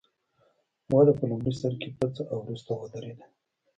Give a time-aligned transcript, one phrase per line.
[0.93, 3.25] وده په لومړي سر کې پڅه او وروسته ودرېده.